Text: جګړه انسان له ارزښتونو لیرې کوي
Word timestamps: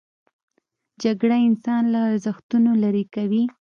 جګړه 1.03 1.37
انسان 1.47 1.83
له 1.93 1.99
ارزښتونو 2.09 2.69
لیرې 2.81 3.05
کوي 3.15 3.43